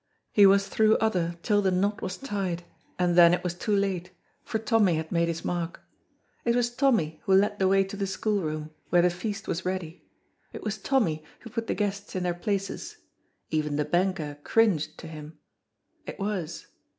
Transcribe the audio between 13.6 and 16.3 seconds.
the banker cringed to him), it